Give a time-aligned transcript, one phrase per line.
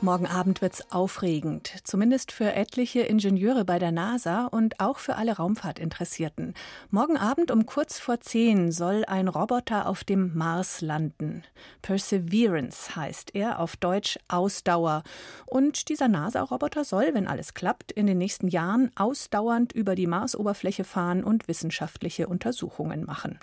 [0.00, 5.36] Morgen Abend wird's aufregend, zumindest für etliche Ingenieure bei der NASA und auch für alle
[5.36, 6.54] Raumfahrtinteressierten.
[6.92, 11.42] Morgen Abend um kurz vor zehn soll ein Roboter auf dem Mars landen.
[11.82, 15.02] Perseverance heißt er, auf Deutsch Ausdauer.
[15.46, 20.84] Und dieser NASA-Roboter soll, wenn alles klappt, in den nächsten Jahren ausdauernd über die Marsoberfläche
[20.84, 23.40] fahren und wissenschaftliche Untersuchungen machen.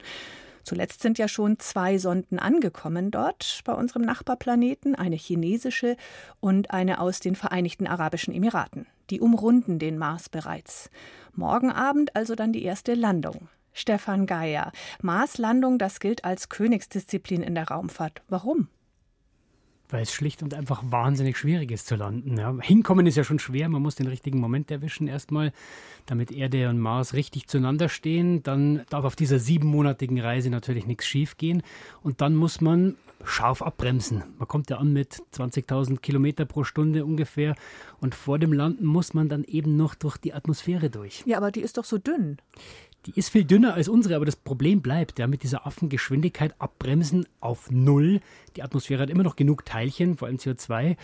[0.66, 5.96] Zuletzt sind ja schon zwei Sonden angekommen dort bei unserem Nachbarplaneten, eine chinesische
[6.40, 8.88] und eine aus den Vereinigten Arabischen Emiraten.
[9.12, 10.90] Die umrunden den Mars bereits.
[11.34, 13.48] Morgen Abend also dann die erste Landung.
[13.74, 14.72] Stefan Geier.
[15.04, 18.24] Marslandung, das gilt als Königsdisziplin in der Raumfahrt.
[18.27, 18.70] Warum?
[19.90, 22.38] Weil es schlicht und einfach wahnsinnig schwierig ist zu landen.
[22.38, 22.56] Ja.
[22.62, 25.52] Hinkommen ist ja schon schwer, man muss den richtigen Moment erwischen erstmal,
[26.06, 28.44] damit Erde und Mars richtig zueinander stehen.
[28.44, 31.64] Dann darf auf dieser siebenmonatigen Reise natürlich nichts schief gehen
[32.02, 34.24] und dann muss man scharf abbremsen.
[34.38, 37.55] Man kommt ja an mit 20.000 Kilometer pro Stunde ungefähr
[37.99, 41.24] und vor dem Landen muss man dann eben noch durch die Atmosphäre durch.
[41.26, 42.38] Ja, aber die ist doch so dünn.
[43.06, 47.28] Die ist viel dünner als unsere, aber das Problem bleibt, ja, mit dieser Affengeschwindigkeit abbremsen
[47.40, 48.20] auf Null.
[48.56, 50.98] Die Atmosphäre hat immer noch genug Teilchen, vor allem CO2,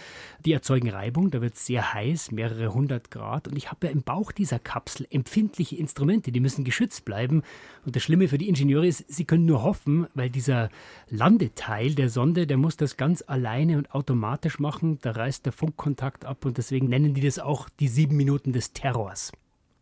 [0.44, 3.48] die erzeugen Reibung, da wird es sehr heiß, mehrere hundert Grad.
[3.48, 7.44] Und ich habe ja im Bauch dieser Kapsel empfindliche Instrumente, die müssen geschützt bleiben.
[7.86, 10.70] Und das Schlimme für die Ingenieure ist, sie können nur hoffen, weil dieser
[11.08, 14.98] Landeteil der Sonde, der muss das ganz alleine und automatisch machen.
[15.04, 18.74] Da reißt der Funkkontakt ab und deswegen nennen die das auch die sieben Minuten des
[18.74, 19.32] Terrors.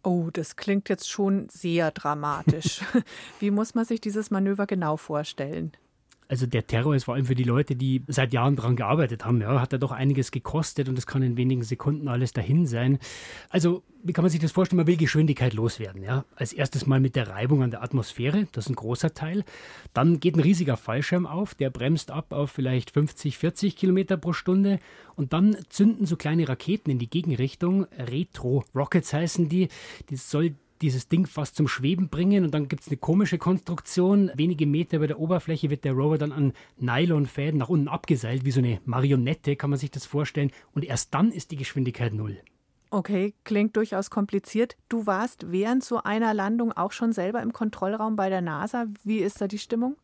[0.03, 2.81] Oh, das klingt jetzt schon sehr dramatisch.
[3.39, 5.73] Wie muss man sich dieses Manöver genau vorstellen?
[6.29, 9.41] Also der Terror ist vor allem für die Leute, die seit Jahren daran gearbeitet haben,
[9.41, 12.99] ja, hat er doch einiges gekostet und es kann in wenigen Sekunden alles dahin sein.
[13.49, 14.77] Also wie kann man sich das vorstellen?
[14.77, 16.03] Man will Geschwindigkeit loswerden.
[16.03, 16.25] Ja?
[16.35, 19.43] Als erstes mal mit der Reibung an der Atmosphäre, das ist ein großer Teil.
[19.93, 24.31] Dann geht ein riesiger Fallschirm auf, der bremst ab auf vielleicht 50, 40 Kilometer pro
[24.31, 24.79] Stunde
[25.15, 27.87] und dann zünden so kleine Raketen in die Gegenrichtung.
[27.97, 29.67] Retro-Rockets heißen die.
[30.11, 34.31] Das soll dieses Ding fast zum Schweben bringen und dann gibt es eine komische Konstruktion.
[34.35, 38.51] Wenige Meter über der Oberfläche wird der Rover dann an Nylonfäden nach unten abgeseilt, wie
[38.51, 40.51] so eine Marionette, kann man sich das vorstellen.
[40.73, 42.37] Und erst dann ist die Geschwindigkeit null.
[42.91, 44.75] Okay, klingt durchaus kompliziert.
[44.87, 48.87] Du warst während so einer Landung auch schon selber im Kontrollraum bei der NASA.
[49.03, 49.95] Wie ist da die Stimmung?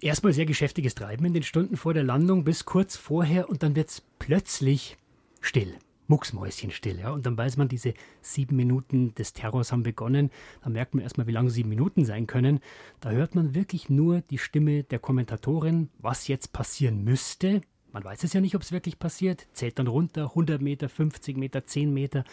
[0.00, 3.76] Erstmal sehr geschäftiges Treiben in den Stunden vor der Landung bis kurz vorher und dann
[3.76, 4.96] wird es plötzlich
[5.40, 5.76] still
[6.10, 6.98] mucksmäuschenstill.
[6.98, 7.12] Ja?
[7.12, 10.30] Und dann weiß man, diese sieben Minuten des Terrors haben begonnen.
[10.62, 12.60] Da merkt man erstmal, wie lange sieben Minuten sein können.
[13.00, 17.62] Da hört man wirklich nur die Stimme der Kommentatorin, was jetzt passieren müsste.
[17.92, 19.48] Man weiß es ja nicht, ob es wirklich passiert.
[19.52, 22.24] Zählt dann runter, 100 Meter, 50 Meter, 10 Meter.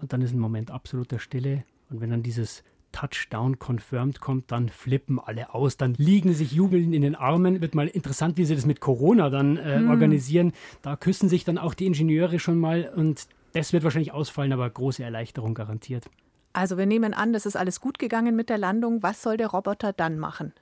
[0.00, 1.64] Und dann ist ein Moment absoluter Stille.
[1.88, 2.64] Und wenn dann dieses
[2.94, 7.60] Touchdown confirmed kommt, dann flippen alle aus, dann liegen sich jubeln in den Armen.
[7.60, 9.90] Wird mal interessant, wie sie das mit Corona dann äh, hm.
[9.90, 10.52] organisieren.
[10.82, 14.68] Da küssen sich dann auch die Ingenieure schon mal und das wird wahrscheinlich ausfallen, aber
[14.70, 16.08] große Erleichterung garantiert.
[16.52, 19.02] Also wir nehmen an, das ist alles gut gegangen mit der Landung.
[19.02, 20.52] Was soll der Roboter dann machen?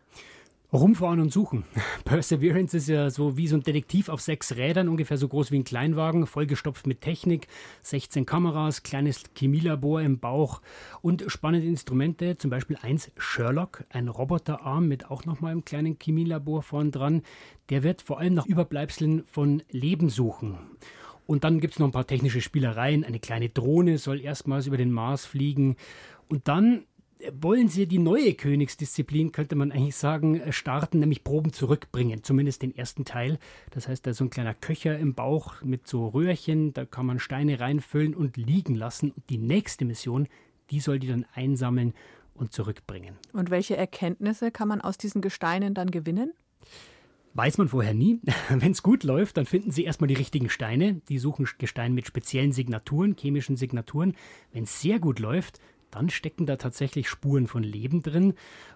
[0.72, 1.64] Rumfahren und suchen.
[2.04, 5.58] Perseverance ist ja so wie so ein Detektiv auf sechs Rädern, ungefähr so groß wie
[5.58, 7.46] ein Kleinwagen, vollgestopft mit Technik,
[7.82, 10.62] 16 Kameras, kleines Chemielabor im Bauch
[11.02, 16.62] und spannende Instrumente, zum Beispiel eins Sherlock, ein Roboterarm mit auch nochmal einem kleinen Chemielabor
[16.62, 17.22] vorn dran.
[17.68, 20.58] Der wird vor allem nach Überbleibseln von Leben suchen.
[21.26, 23.04] Und dann gibt es noch ein paar technische Spielereien.
[23.04, 25.76] Eine kleine Drohne soll erstmals über den Mars fliegen.
[26.28, 26.84] Und dann
[27.40, 32.62] wollen sie die neue Königsdisziplin, könnte man eigentlich sagen, äh, starten, nämlich Proben zurückbringen, zumindest
[32.62, 33.38] den ersten Teil.
[33.70, 37.06] Das heißt, da ist so ein kleiner Köcher im Bauch mit so Röhrchen, da kann
[37.06, 39.10] man Steine reinfüllen und liegen lassen.
[39.12, 40.28] Und die nächste Mission,
[40.70, 41.94] die soll die dann einsammeln
[42.34, 43.16] und zurückbringen.
[43.32, 46.32] Und welche Erkenntnisse kann man aus diesen Gesteinen dann gewinnen?
[47.34, 48.20] Weiß man vorher nie.
[48.50, 51.00] Wenn es gut läuft, dann finden sie erstmal die richtigen Steine.
[51.08, 54.14] Die suchen Gesteine mit speziellen Signaturen, chemischen Signaturen.
[54.52, 55.60] Wenn es sehr gut läuft,
[55.92, 58.34] dann stecken da tatsächlich Spuren von Leben drin.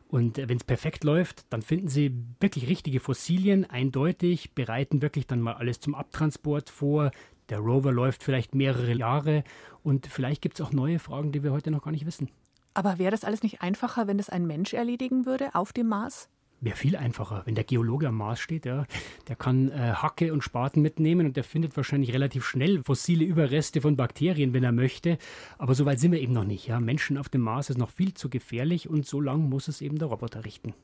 [0.08, 5.40] Und wenn es perfekt läuft, dann finden sie wirklich richtige Fossilien, eindeutig, bereiten wirklich dann
[5.40, 7.10] mal alles zum Abtransport vor.
[7.48, 9.42] Der Rover läuft vielleicht mehrere Jahre
[9.82, 12.28] und vielleicht gibt es auch neue Fragen, die wir heute noch gar nicht wissen.
[12.74, 16.28] Aber wäre das alles nicht einfacher, wenn das ein Mensch erledigen würde auf dem Mars?
[16.60, 17.42] Wäre viel einfacher.
[17.44, 18.86] Wenn der Geologe am Mars steht, ja,
[19.28, 23.80] der kann äh, Hacke und Spaten mitnehmen und der findet wahrscheinlich relativ schnell fossile Überreste
[23.80, 25.18] von Bakterien, wenn er möchte.
[25.58, 26.66] Aber so weit sind wir eben noch nicht.
[26.66, 26.80] Ja.
[26.80, 29.98] Menschen auf dem Mars ist noch viel zu gefährlich und so lang muss es eben
[29.98, 30.74] der Roboter richten.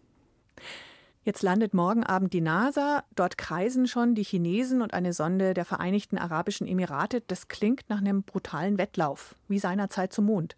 [1.25, 3.05] Jetzt landet morgen Abend die NASA.
[3.15, 7.23] Dort kreisen schon die Chinesen und eine Sonde der Vereinigten Arabischen Emirate.
[7.29, 10.57] Das klingt nach einem brutalen Wettlauf, wie seinerzeit zum Mond.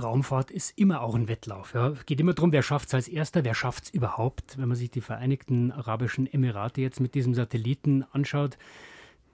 [0.00, 1.74] Raumfahrt ist immer auch ein Wettlauf.
[1.74, 1.94] Ja.
[2.06, 4.58] Geht immer darum, wer schafft es als Erster, wer schafft es überhaupt.
[4.58, 8.58] Wenn man sich die Vereinigten Arabischen Emirate jetzt mit diesem Satelliten anschaut,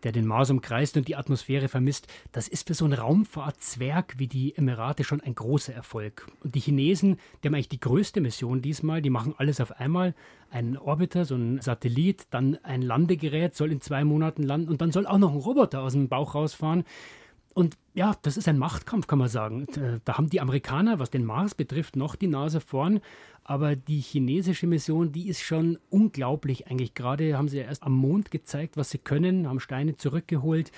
[0.02, 4.26] der den Mars umkreist und die Atmosphäre vermisst, das ist für so einen Raumfahrtzwerg wie
[4.26, 6.26] die Emirate schon ein großer Erfolg.
[6.42, 10.14] Und die Chinesen, die haben eigentlich die größte Mission diesmal, die machen alles auf einmal.
[10.50, 14.92] Ein Orbiter, so ein Satellit, dann ein Landegerät soll in zwei Monaten landen und dann
[14.92, 16.84] soll auch noch ein Roboter aus dem Bauch rausfahren.
[17.52, 19.66] Und ja, das ist ein Machtkampf, kann man sagen.
[20.04, 23.00] Da haben die Amerikaner, was den Mars betrifft, noch die Nase vorn.
[23.42, 26.94] Aber die chinesische Mission, die ist schon unglaublich eigentlich.
[26.94, 30.70] Gerade haben sie ja erst am Mond gezeigt, was sie können, haben Steine zurückgeholt.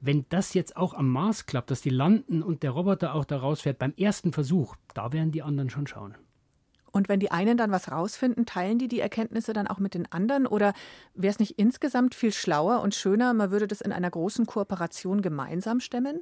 [0.00, 3.38] Wenn das jetzt auch am Mars klappt, dass die landen und der Roboter auch da
[3.38, 6.14] rausfährt beim ersten Versuch, da werden die anderen schon schauen.
[6.96, 10.10] Und wenn die einen dann was rausfinden, teilen die die Erkenntnisse dann auch mit den
[10.10, 10.46] anderen?
[10.46, 10.72] Oder
[11.14, 15.20] wäre es nicht insgesamt viel schlauer und schöner, man würde das in einer großen Kooperation
[15.20, 16.20] gemeinsam stemmen?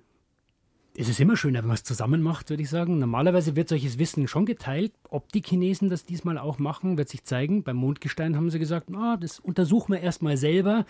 [0.97, 2.99] Es ist immer schöner, wenn man es zusammen macht, würde ich sagen.
[2.99, 4.93] Normalerweise wird solches Wissen schon geteilt.
[5.11, 7.63] Ob die Chinesen das diesmal auch machen, wird sich zeigen.
[7.63, 10.87] Beim Mondgestein haben sie gesagt, ah, das untersuchen wir erstmal selber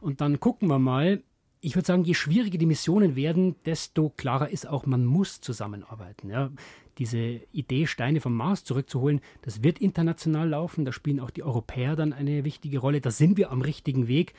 [0.00, 1.22] und dann gucken wir mal.
[1.60, 6.28] Ich würde sagen, je schwieriger die Missionen werden, desto klarer ist auch, man muss zusammenarbeiten.
[6.30, 6.50] Ja
[6.98, 10.84] diese Idee, Steine vom Mars zurückzuholen, das wird international laufen.
[10.84, 13.00] Da spielen auch die Europäer dann eine wichtige Rolle.
[13.00, 14.34] Da sind wir am richtigen Weg.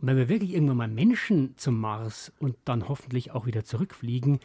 [0.00, 4.38] Und wenn wir wirklich irgendwann mal Menschen zum Mars und dann hoffentlich auch wieder zurückfliegen,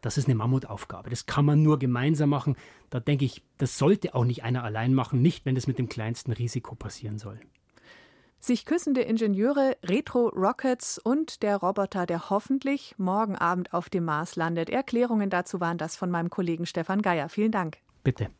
[0.00, 1.10] das ist eine Mammutaufgabe.
[1.10, 2.56] Das kann man nur gemeinsam machen.
[2.90, 5.88] Da denke ich, das sollte auch nicht einer allein machen, nicht wenn es mit dem
[5.88, 7.40] kleinsten Risiko passieren soll.
[8.40, 14.70] Sich küssende Ingenieure, Retro-Rockets und der Roboter, der hoffentlich morgen Abend auf dem Mars landet.
[14.70, 17.28] Erklärungen dazu waren das von meinem Kollegen Stefan Geier.
[17.28, 17.78] Vielen Dank.
[18.04, 18.30] Bitte.